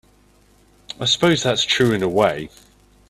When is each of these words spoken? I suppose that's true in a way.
I 0.99 1.05
suppose 1.05 1.43
that's 1.43 1.61
true 1.63 1.91
in 1.91 2.01
a 2.01 2.09
way. 2.09 2.49